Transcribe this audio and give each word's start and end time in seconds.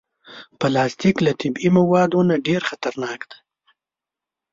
پلاستيک 0.59 1.15
له 1.25 1.31
طبعي 1.41 1.69
موادو 1.77 2.19
نه 2.29 2.35
ډېر 2.47 2.61
خطرناک 2.69 3.19
دی. 3.29 3.37